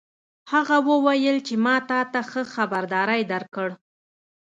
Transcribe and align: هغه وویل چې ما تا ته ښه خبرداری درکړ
هغه 0.51 0.77
وویل 0.89 1.37
چې 1.47 1.55
ما 1.65 1.75
تا 1.89 1.99
ته 2.11 2.19
ښه 2.29 2.41
خبرداری 2.55 3.21
درکړ 3.31 3.69